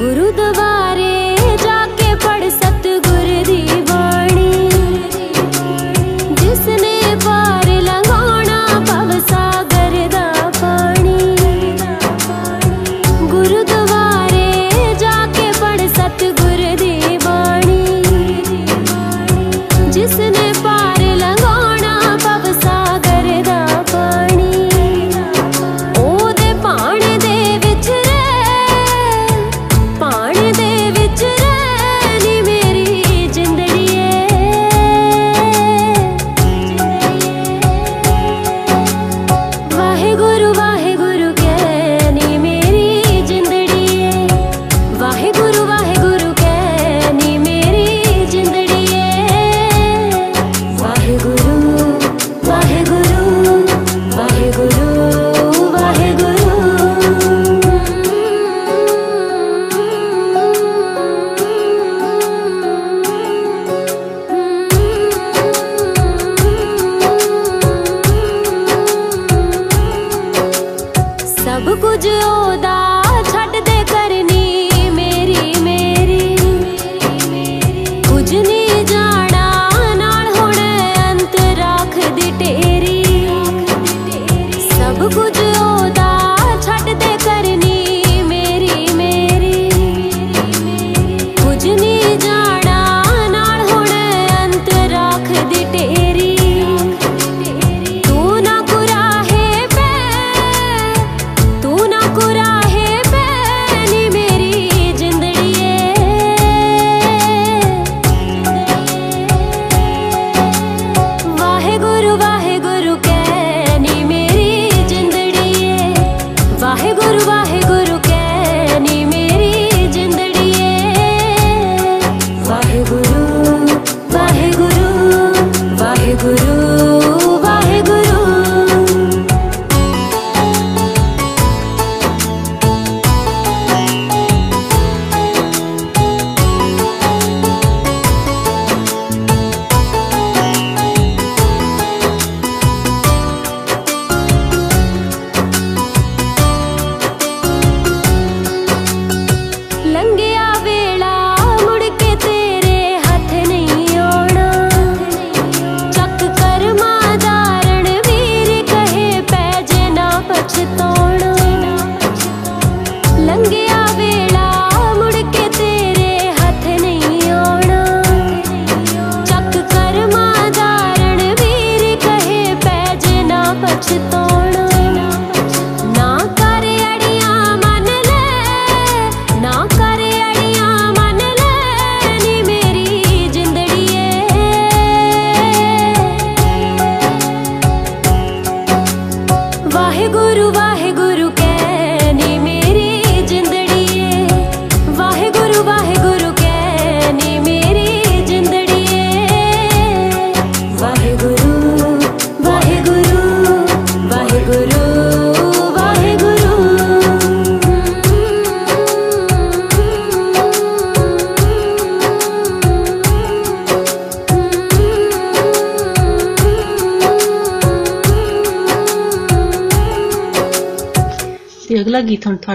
[0.00, 0.75] गुरुद्वारा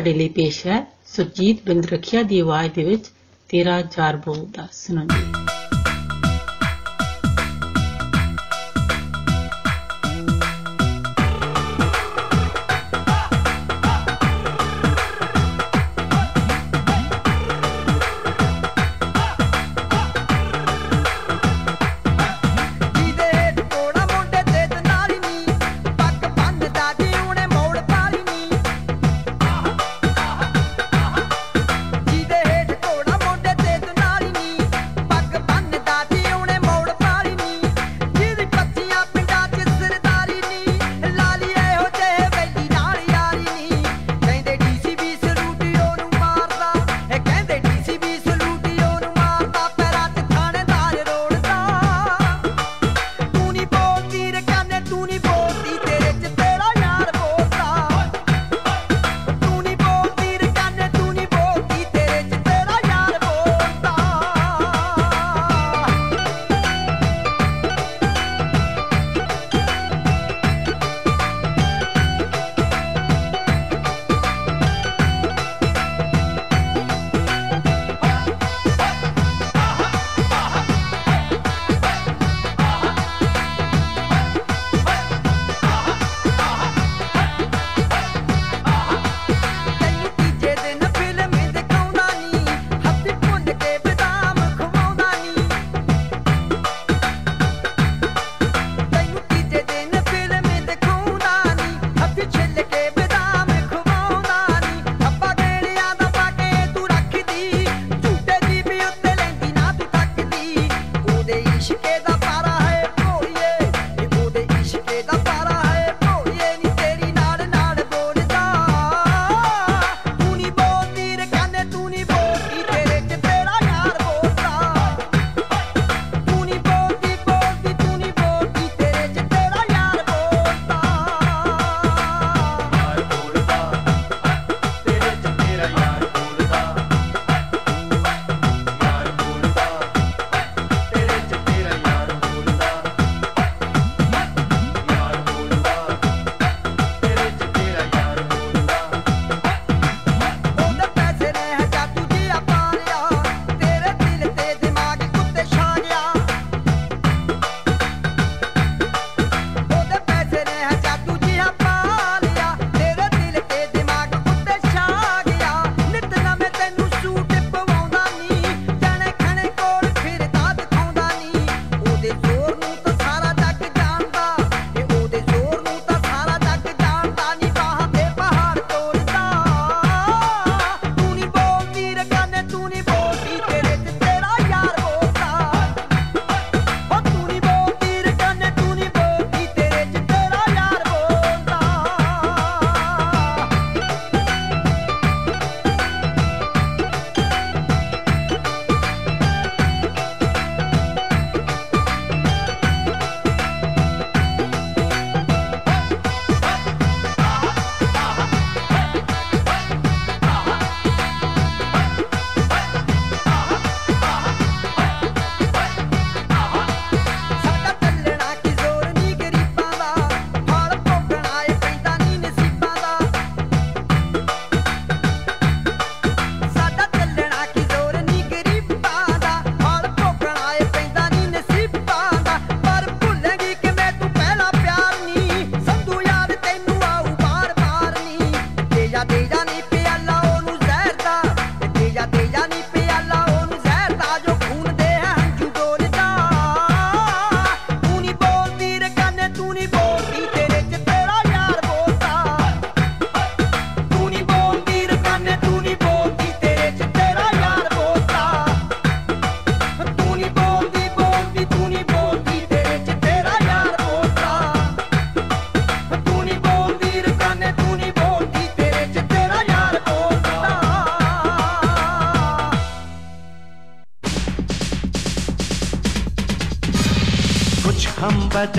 [0.01, 0.77] ਤੁਹਾਡੇ ਲਈ ਪੇਸ਼ ਹੈ
[1.07, 3.09] ਸੁਰਜੀਤ ਬਿੰਦ ਰਖਿਆ ਦੀ ਆਵਾਜ਼ ਦੇ ਵਿੱਚ
[3.49, 5.30] ਤੇਰਾ ਯਾਰ ਬੋਲਦਾ ਸੁਣੋ ਜੀ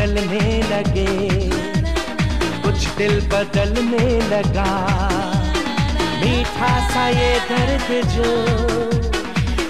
[0.02, 1.12] बदलने लगे।
[2.62, 4.70] कुछ दिल बदलने लगा।
[6.22, 8.30] मीठा सा ये दर्द जो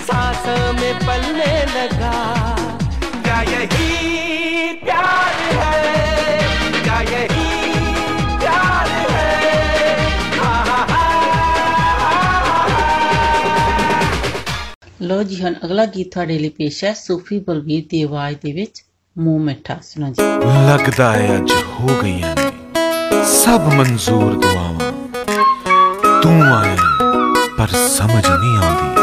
[0.06, 0.46] सांस
[0.80, 2.14] में पलने लगा।
[3.22, 5.76] क्या यही प्यार है?
[6.82, 7.50] क्या यही
[10.38, 11.06] हाँ, हाँ, हाँ,
[15.02, 19.40] लो जी ਲੋ अगला गीत थोड़े लिए पेश है, सूफी बलबीर ਸੂਫੀ ਬਲਬੀਰ ਦੀ ਮੂੰਹ
[19.40, 20.22] ਮਿੱਠਾ ਸੁਣੋ ਜੀ।
[20.68, 22.52] ਲੱਗਦਾ ਹੈ ਅੱਜ ਹੋ ਗਈਆਂ ਨੇ।
[23.24, 24.92] ਸਭ ਮਨਜ਼ੂਰ ਦੁਆਵਾਂ।
[26.22, 26.76] ਤੂੰ ਆਇਆ
[27.58, 29.00] ਪਰ ਸਮਝ ਨਹੀਂ ਆਉਂਦੀ।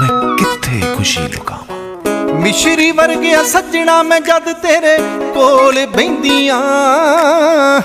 [0.00, 2.34] ਮੈਂ ਕਿੱਥੇ ਖੁਸ਼ੀ ਲੁਕਾਵਾਂ?
[2.34, 4.98] ਮਿਸ਼ਰੀ ਵਰਗਿਆ ਸੱਜਣਾ ਮੈਂ ਜਦ ਤੇਰੇ
[5.34, 6.60] ਕੋਲ ਬੈੰਦੀਆਂ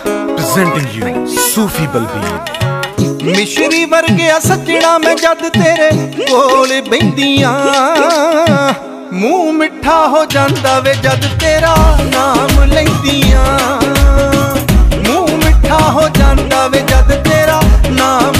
[0.06, 2.40] ਪ੍ਰੈਜ਼ੈਂਟਿੰਗ ਯੂ ਸੂਫੀ ਬਲਬੀਰ।
[3.24, 5.92] ਮਿਸ਼ਰੀ ਵਰਗਿਆ ਸੱਜਣਾ ਮੈਂ ਜਦ ਤੇਰੇ
[6.30, 7.60] ਕੋਲ ਬੈੰਦੀਆਂ
[9.14, 13.46] ਮੂੰਹ ਮਿੱਠਾ ਹੋ ਜਾਂਦਾ ਵੇ ਜਦ ਤੇਰਾ ਨਾਮ ਲੈਂਦੀਆਂ।
[15.08, 18.33] ਮੂੰਹ ਮਿੱਠਾ ਹੋ ਜਾਂਦਾ ਵੇ ਜਦ ਤੇਰਾ ਨਾਮ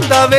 [0.00, 0.33] tanta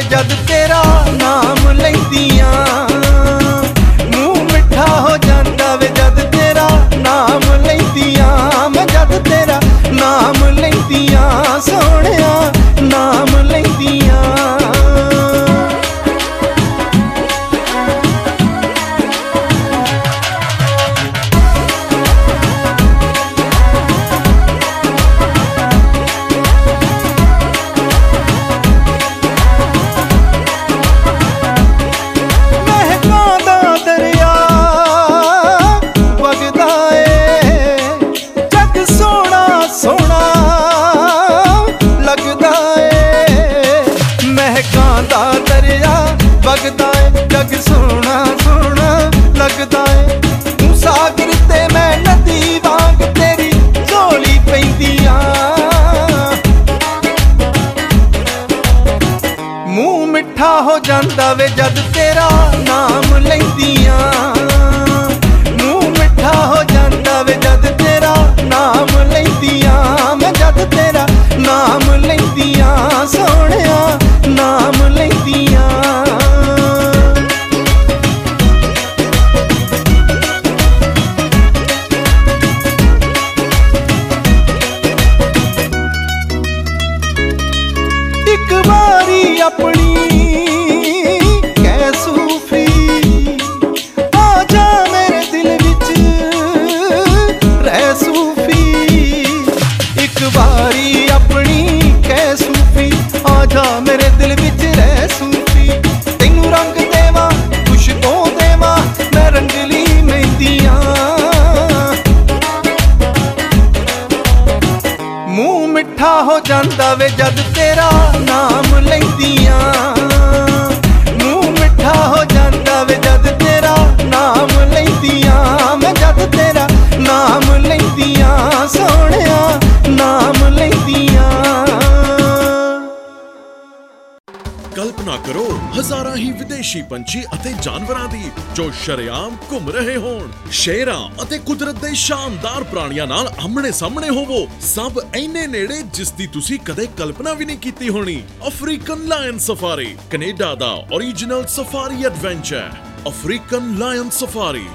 [136.75, 142.63] ਵਿਦੇਸ਼ੀ ਪੰਛੀ ਅਤੇ ਜਾਨਵਰਾਂ ਦੀ, ਜੋ ਸ਼ਰੇਆਮ ਘੁੰਮ ਰਹੇ ਹੋਣ। ਸ਼ੇਰਾਂ ਅਤੇ ਕੁਦਰਤ ਦੇ ਸ਼ਾਨਦਾਰ
[142.63, 147.57] ਪ੍ਰਾਣੀਆਂ ਨਾਲ ਆਮਣੇ ਸਾਹਮਣੇ ਹੋਵੋ। ਸਭ ਐਨੇ ਨੇੜੇ, ਜਿਸ ਦੀ ਤੁਸੀਂ ਕਦੇ ਕਲਪਨਾ ਵੀ ਨਹੀਂ
[147.57, 152.71] ਕੀਤੀ ਹੋਣੀ। ਅਫਰੀਕਨ ਲਾਇਨ ਸਫਾਰੀ, ਕੈਨੇਡਾ ਦਾ origignal safari adventure
[153.07, 154.67] African lion safari,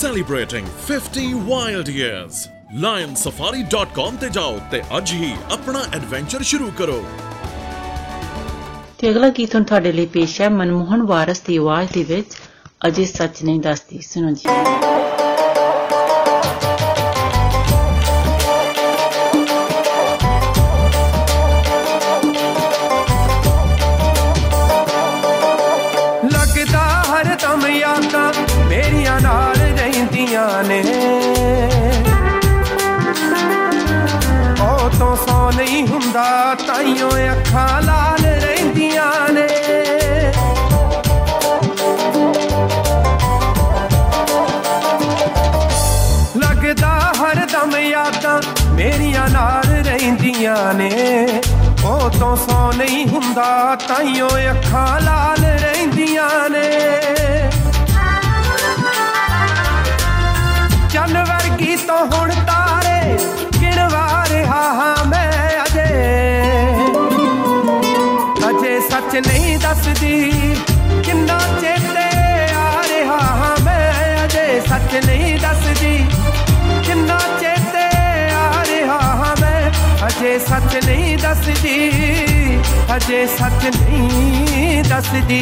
[0.00, 2.44] celebrating 50 wild years
[2.76, 7.04] lionsafari.com ਤੇ ਜਾਓ ਤੇ ਅੱਜ ਹੀ ਆਪਣਾ ਐਡਵੈਂਚਰ ਸ਼ੁਰੂ ਕਰੋ।
[8.98, 12.26] ਤੇ ਅਗਲਾ ਗੀਤ ਹੁਣ ਤੁਹਾਡੇ ਲਈ ਪੇਸ਼ ਹੈ, ਮਨਮੋਹਨ ਵਾਰਸ ਦੀ ਆਵਾਜ਼ ਦੇ ਵਿੱਚ
[12.86, 14.48] ਅਜੇ ਸੱਚ ਨਹੀਂ ਦੱਸਦੀ। ਸੁਣੋ ਜੀ।
[26.32, 28.32] ਲੱਗਦਾ ਹਰ ਦਮ ਯਾਦਾਂ
[28.66, 30.82] ਮੇਰੀਆਂ ਨਾਲ ਰਹਿੰਦੀਆਂ ਨੇ।
[34.62, 38.05] ਉਹ ਤੋਂ ਸੌ ਨਹੀਂ ਹੁੰਦਾ, ਤਾਈਓ ਅੱਖਾਂ ਲਾ
[53.36, 55.45] ਨਹੀਂ ਤਾਈਓ ਅੱਖਾਂ ਲਾਲ
[82.95, 85.41] ਅਜੇ ਸੱਚ ਨਹੀਂ ਦੱਸਦੀ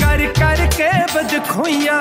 [0.00, 2.00] ਕਰ ਕਰ ਕੇ ਬਦ ਖੋਈਆਂ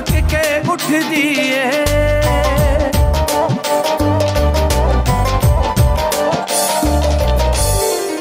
[0.00, 1.64] चमक के उठ दिए।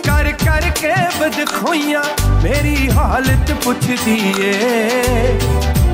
[0.07, 2.03] कर कर के बदखोइया
[2.43, 4.53] मेरी हालत पुछ दिए।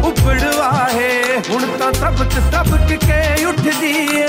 [0.09, 1.13] उपड़वा है
[1.49, 4.25] हूँ तो तबक तबक के उठ दिए।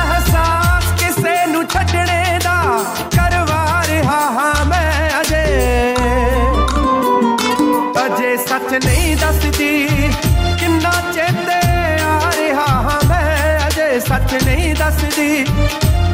[0.00, 2.58] एहसास किसे नु छड़ने दा
[3.16, 4.55] करवा रहा हाँ।
[8.84, 9.88] ਨਹੀਂ ਦੱਸਦੀ।
[10.60, 11.58] ਕਿੰਨਾ ਚੇਤੇ
[12.02, 15.44] ਆ ਰਿਹਾ ਹਾਂ ਮੈਂ, ਅਜੇ ਸੱਚ ਨਹੀਂ ਦੱਸਦੀ।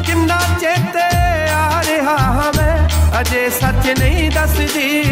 [0.05, 2.89] ਕਿੰਨਾ ਚੇਤੇ ਆ ਰਿਹਾ ਹਾਂ ਮੈਂ,
[3.21, 5.03] ਅਜੇ ਸੱਚ ਨਹੀਂ ਦੱਸਦੀ।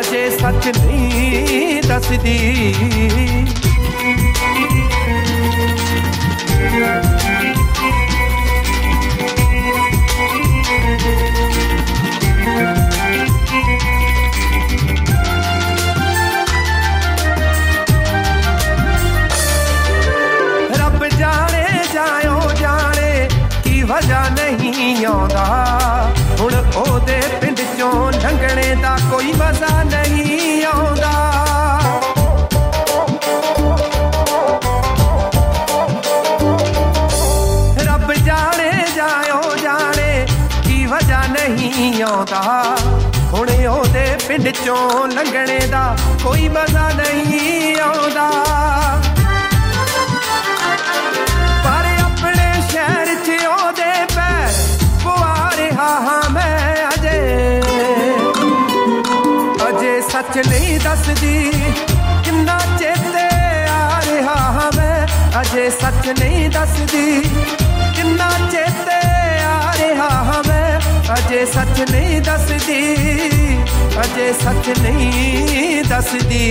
[0.00, 2.74] ਅਜੇ ਸੱਚ ਨਹੀਂ ਦੱਸਦੀ।
[44.44, 48.28] ਪਿੰਡ ਚੋਂ ਲੰਘਣੇ ਦਾ ਕੋਈ ਮਜ਼ਾ ਨਹੀਂ ਆਉਂਦਾ।
[51.64, 54.52] ਪਰ ਆਪਣੇ ਸ਼ਹਿਰ 'ਚ ਉਹਦੇ ਪੈਰ
[55.04, 57.60] ਪਵਾ ਰਿਹਾ ਹਾਂ ਮੈਂ ਅਜੇ।
[59.68, 61.50] ਅਜੇ ਸੱਚ ਨਹੀਂ ਦੱਸਦੀ
[62.24, 63.26] ਕਿੰਨਾ ਚੇਤੇ
[63.70, 65.06] ਆ ਰਿਹਾ ਹਾਂ ਮੈਂ।
[65.40, 67.22] ਅਜੇ ਸੱਚ ਨਹੀਂ ਦੱਸਦੀ
[71.33, 72.81] ਅਜੇ ਸੱਚ ਨਹੀਂ ਦੱਸਦੀ
[74.01, 76.45] ਅਜੇ ਸੱਚ ਨਹੀਂ ਦੱਸਦੀ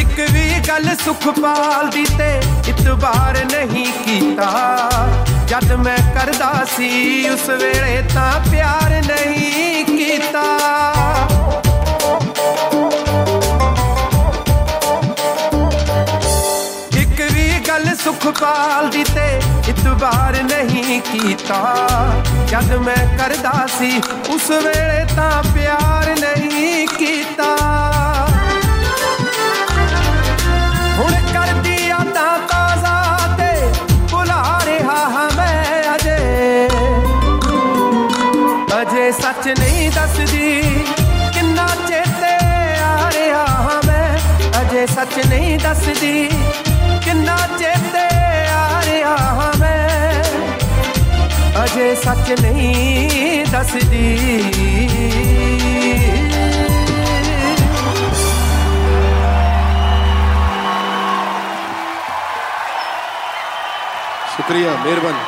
[0.00, 2.32] ਇੱਕ ਵੀ ਗੱਲ ਸੁਖਪਾਲ ਦੀ ਤੇ
[2.70, 4.50] ਇਤਬਾਰ ਨਹੀਂ ਕੀਤਾ
[5.47, 10.43] ਜਦ ਮੈਂ ਕਰਦਾ ਸੀ, ਉਸ ਵੇਲੇ ਤਾਂ ਪਿਆਰ ਨਹੀਂ ਕੀਤਾ।
[16.97, 21.61] ਇੱਕ ਵੀ ਗੱਲ ਸੁਖਪਾਲ ਦੀ ਤੇ ਇਤਬਾਰ ਨਹੀਂ ਕੀਤਾ।
[22.47, 27.55] ਜਦ ਮੈਂ ਕਰਦਾ ਸੀ, ਉਸ ਵੇਲੇ ਤਾਂ ਪਿਆਰ ਨਹੀਂ ਕੀਤਾ।
[30.99, 31.44] ਹੁਣ ਕਰਦੀ
[45.14, 46.28] ਸੱਚ ਨਹੀਂ ਦੱਸਦੀ
[47.04, 48.06] ਕਿੰਨਾ ਚੇਤੇ
[48.52, 50.22] ਆ ਰਿਹਾ ਹਾਂ ਮੈਂ
[51.64, 55.20] ਅਜੇ ਸੱਚ ਨਹੀਂ ਦੱਸਦੀ
[64.36, 65.18] ਸ਼ੁਕਰੀਆ ਮਿਹਰਬਾਨੀ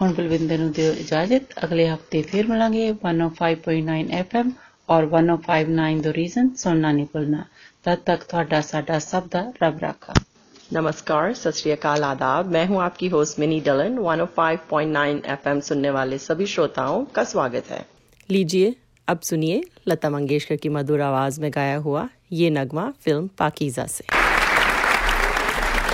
[0.00, 4.50] ਹੁਣ ਬਲਵਿੰਦਰ ਨੂੰ ਦਿਓ ਇਜਾਜ਼ਤ ਅਗਲੇ ਹਫਤੇ ਫਿਰ ਮਿਲਾਂਗੇ 105.9 FM
[4.88, 7.44] ਔਰ 1059 ਦ ਰੀਜ਼ਨ ਸੁਣਨਾ ਨਹੀਂ ਭੁੱਲਣਾ
[7.86, 10.14] तब तक ਤੁਹਾਡਾ ਸਾਡਾ ਸਭ ਦਾ ਰੱਬ ਰਾਖਾ
[10.70, 16.18] नमस्कार सत श्री अकाल आदाब मैं हूं आपकी होस्ट मिनी डलन 105.9 एफएम सुनने वाले
[16.20, 17.80] सभी श्रोताओं का स्वागत है
[18.28, 18.70] लीजिए
[19.08, 24.04] अब सुनिए लता मंगेशकर की मधुर आवाज में गाया हुआ ये नगमा फिल्म पाकीजा से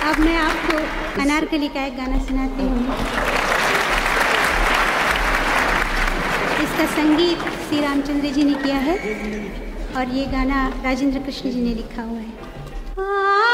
[0.05, 0.77] अब मैं आपको
[1.21, 2.81] अनारकली का एक गाना सुनाती हूँ
[6.61, 7.43] इसका संगीत
[7.74, 8.94] श्री रामचंद्र जी ने किया है
[9.96, 13.53] और ये गाना राजेंद्र कृष्ण जी ने लिखा हुआ है।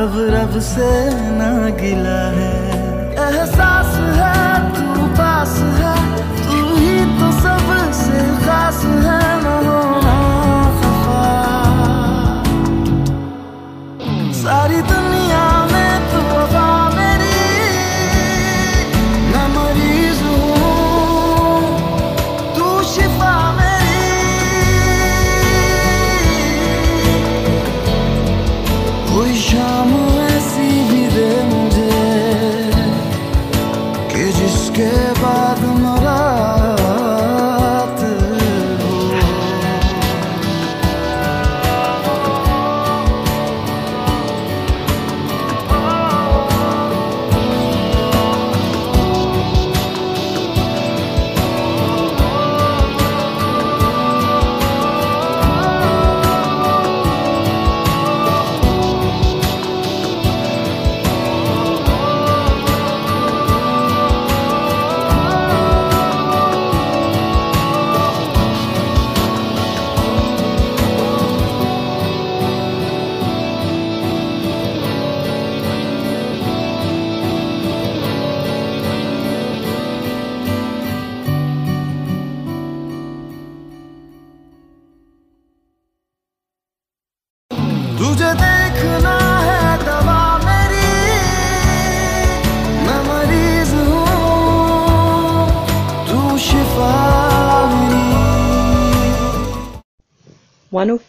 [0.00, 0.90] अब रब से
[1.38, 1.48] ना
[1.80, 2.52] गिला है।
[3.24, 4.19] एहसास है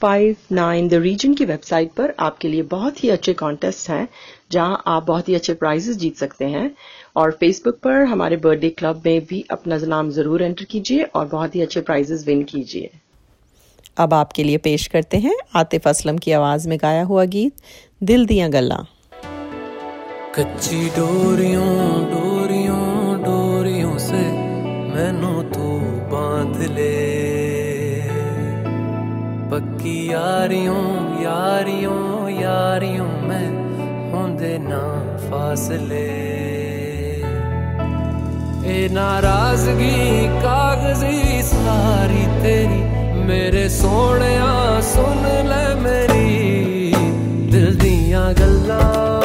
[0.04, 4.08] 1059 द रीजन की वेबसाइट पर आपके लिए बहुत ही अच्छे कॉन्टेस्ट हैं
[4.52, 6.70] जहाँ आप बहुत ही अच्छे प्राइजेस जीत सकते हैं।
[7.18, 11.56] और फेसबुक पर हमारे बर्थडे क्लब में भी अपना नाम ज़रूर एंटर कीजिए और बहुत
[11.56, 12.90] ही अच्छे प्राइजेस विन कीजिए।
[13.98, 17.54] अब आपके लिए पेश करते हैं आतिफ असलम की आवाज़ में गाया हुआ गीत
[18.04, 18.78] दिल दिया गल्ला।
[20.36, 21.74] कच्ची डोरियों
[22.12, 24.22] डोरियों डोरियों से
[24.94, 25.31] मैनू
[29.82, 30.82] पक्की यारियों
[31.22, 33.48] यारियों यारियों में
[34.12, 34.82] होंदे ना
[35.24, 36.06] फासले।
[38.70, 42.82] ए नाराज़गी, कागज़ी सारी तेरी,
[43.26, 44.36] मेरे सोने
[44.92, 46.30] सुन ले मेरी।
[47.52, 49.21] दिल दिया गल्ला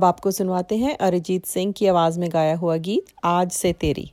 [0.00, 4.12] अब आपको सुनवाते हैं अरिजीत सिंह की आवाज़ में गाया हुआ गीत, आज से तेरी।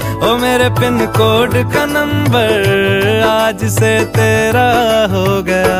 [0.23, 4.69] ओ मेरे पिन कोड का नंबर आज से तेरा
[5.13, 5.79] हो गया।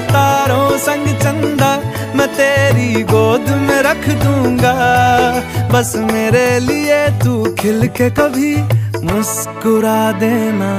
[0.00, 1.70] तारों संग चंदा,
[2.16, 4.74] मैं तेरी गोद में रख दूँगा।
[5.72, 8.56] बस मेरे लिए तू खिल के कभी
[9.06, 10.72] मुस्कुरा देना।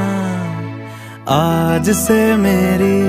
[1.30, 3.00] आज से मेरी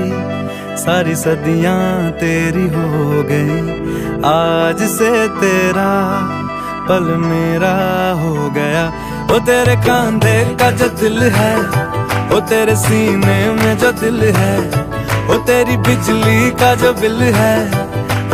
[0.77, 3.59] सारी सदियाँ तेरी हो गई।
[4.25, 5.91] आज से तेरा
[6.89, 7.75] पल मेरा
[8.21, 8.85] हो गया।
[9.31, 11.55] वो तेरे कांधे का जो दिल है
[12.29, 14.88] वो तेरे सीने में जो दिल है
[15.29, 17.57] वो तेरी बिजली का जो बिल है,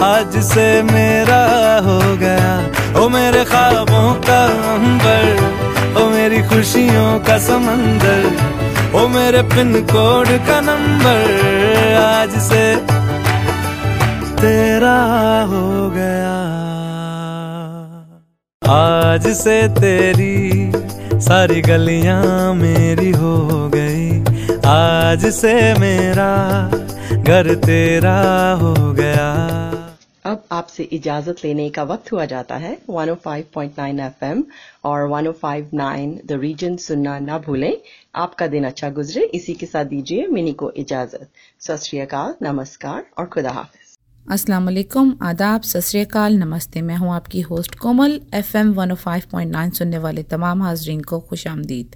[0.04, 1.40] आज से मेरा
[1.84, 2.54] हो गया।
[3.00, 4.40] ओ मेरे ख्वाबों का
[4.74, 5.24] अंबर,
[5.98, 8.24] ओ मेरी खुशियों का समंदर,
[8.96, 11.22] ओ मेरे पिन कोड का नंबर,
[12.00, 12.64] आज से
[14.40, 14.98] तेरा
[15.52, 16.36] हो गया।
[18.62, 20.72] आज से तेरी
[21.22, 23.36] सारी गलियाँ मेरी हो
[23.70, 23.85] गई।
[24.66, 26.30] आज से मेरा
[27.18, 29.28] घर तेरा हो गया।
[30.26, 34.44] अब आपसे इजाज़त लेने का वक्त हुआ जाता है। 105.9 एफएम
[34.84, 37.78] और 105.9 द रीजन सुनना ना भूलें।
[38.16, 41.28] आपका दिन अच्छा गुजरे। इसी के साथ दीजिए मिनी को इजाज़त।
[41.60, 43.98] सत नमस्कार और खुदा हाफिज।
[44.32, 50.64] अस्सलाम वालेकुम। आदाब सत नमस्ते। मैं हूँ आपकी होस्ट कोमल एफएम 105.9 सुनने वाले तमाम
[50.64, 51.96] हाजरीन को खुश आमदीद।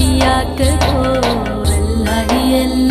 [2.31, 2.90] ही अल्लाह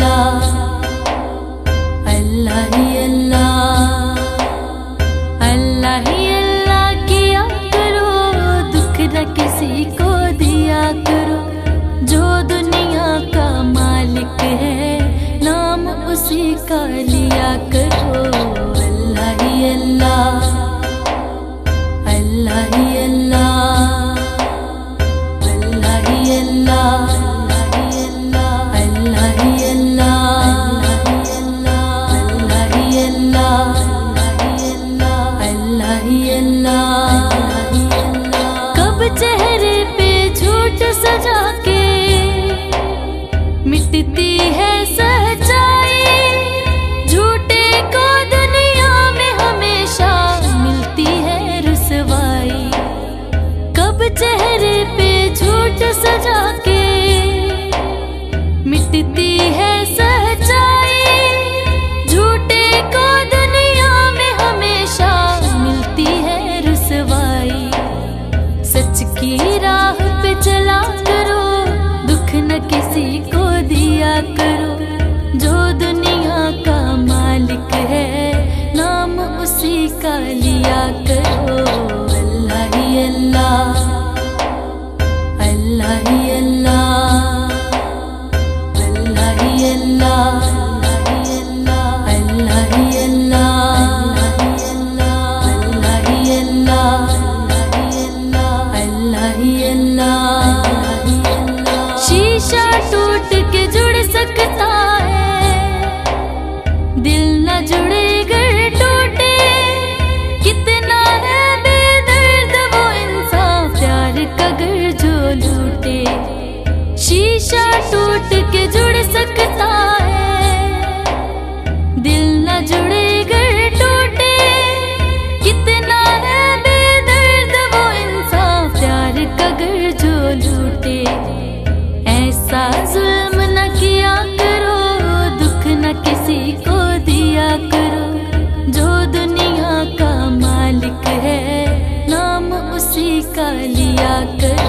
[143.35, 144.60] कालिया कर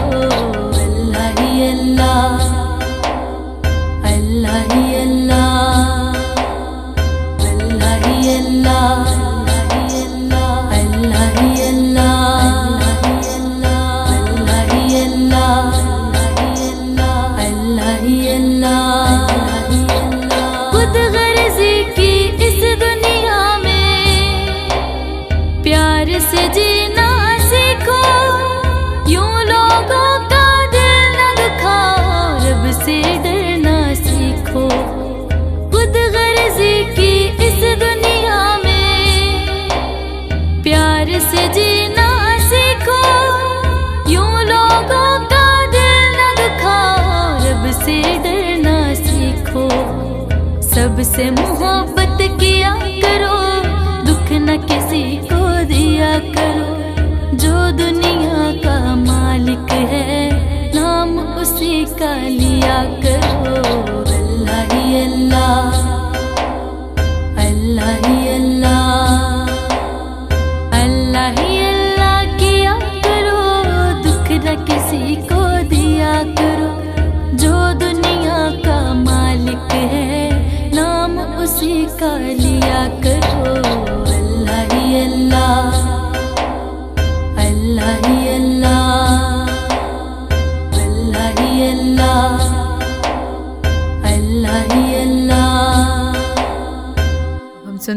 [62.63, 63.02] día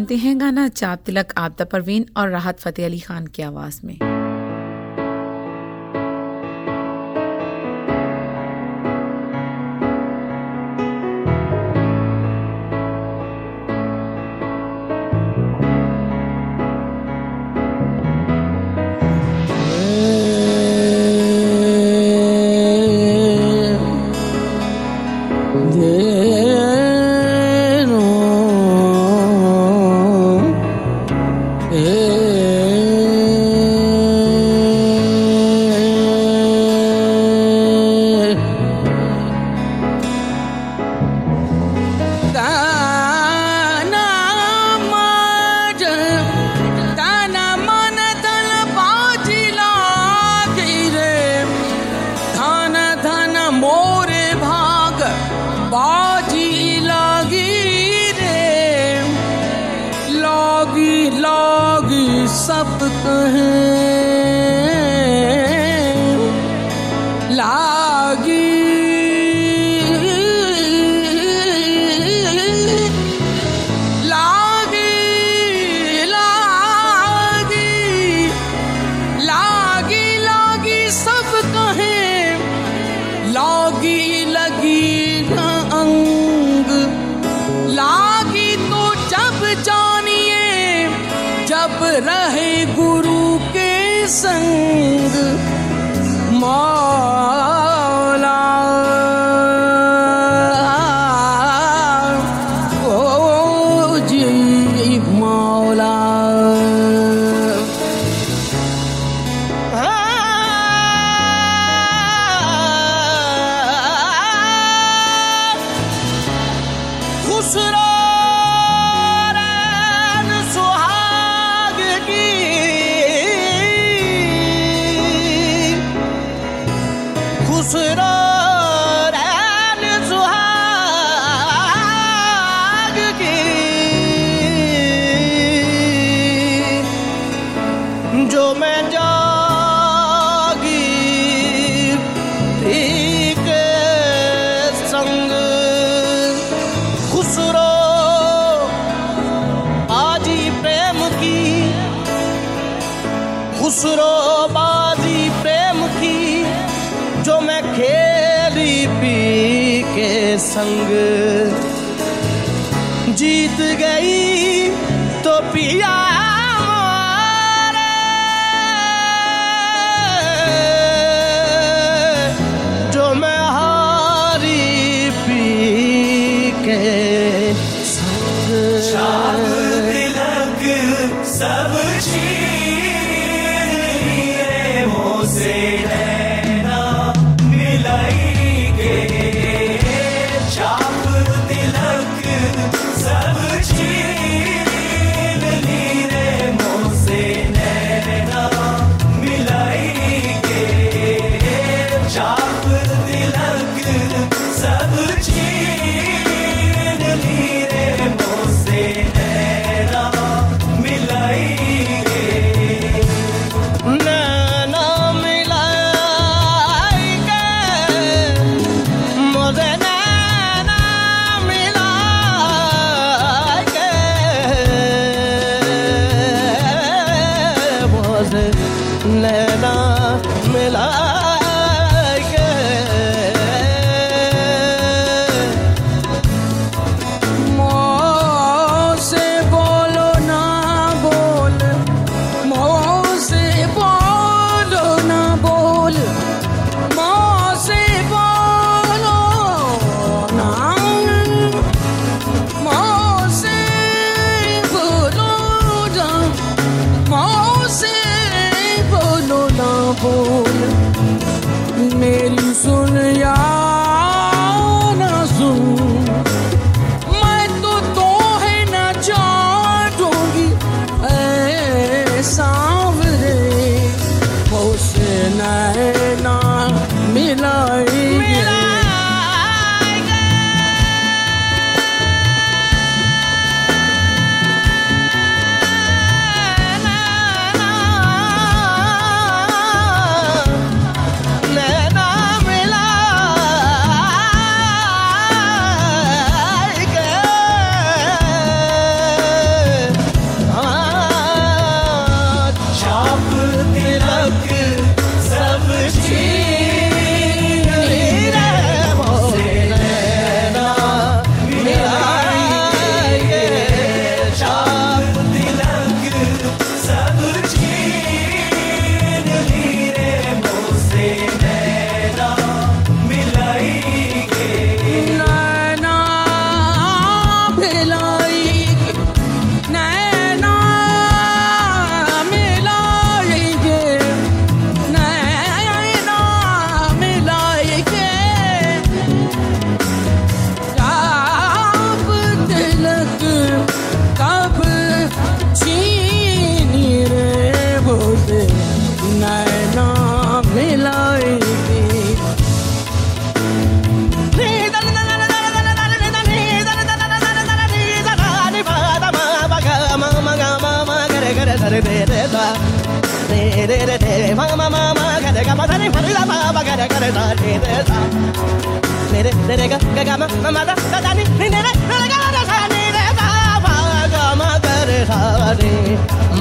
[0.06, 4.25] सुनते हैं गाना चाप तिलक आपदा परवीन और राहत फतेह अली खान की आवाज़ में।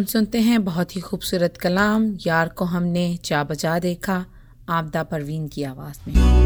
[0.07, 4.25] सुनते हैं बहुत ही खूबसूरत कलाम, यार को हमने चा बजा देखा,
[4.69, 6.36] आपदा परवीन की आवाज़ में।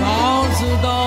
[0.00, 1.06] 老知道。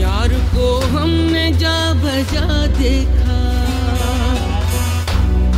[0.00, 0.32] यार
[2.78, 3.36] देखा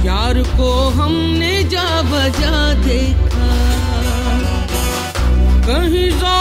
[0.05, 2.53] यार को हमने जा बजा
[2.85, 3.49] देखा
[5.67, 6.37] कहीं जा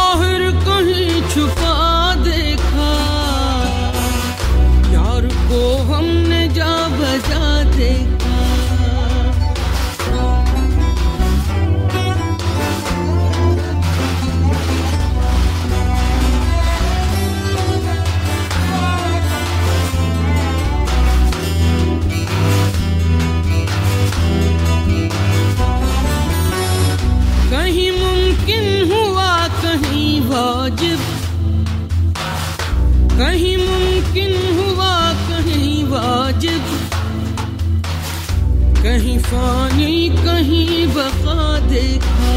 [39.30, 42.30] फानी कहीं बका देखा।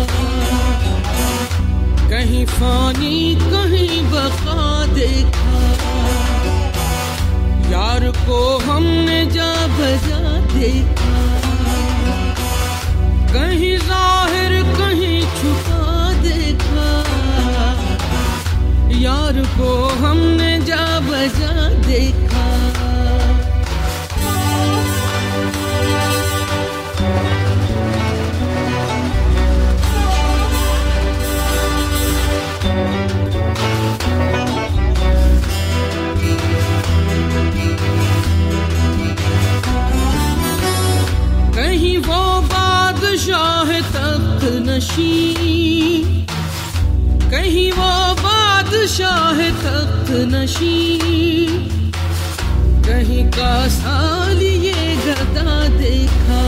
[2.10, 5.60] कहीं फानी कहीं बका देखा।
[7.72, 10.20] यार को हमने जा बजा
[10.52, 11.14] देखा।
[13.32, 16.90] कहीं ज़ाहिर कहीं छुपा देखा।
[18.98, 19.72] यार को
[20.04, 22.61] हमने जा बजा देखा।
[44.82, 46.02] नशी
[47.30, 50.78] कहीं वो बादशाह तख्त नशी।
[52.86, 56.40] कहीं का साल ये गदा देखा।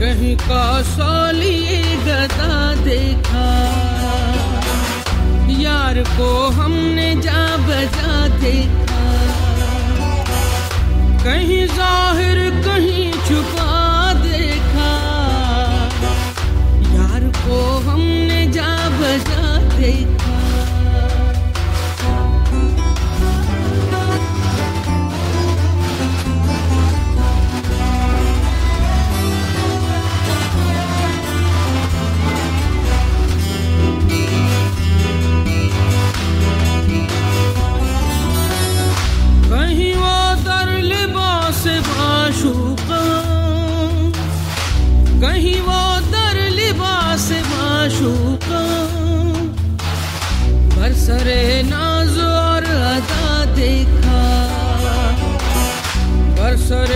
[0.00, 3.46] कहीं का साल ये गदा देखा।
[5.62, 9.04] यार को हमने जा बजा देखा।
[11.24, 13.10] कहीं ज़ाहिर कहीं
[51.06, 54.22] बरसरे नाज और अदा देखा।
[56.38, 56.95] बरसरे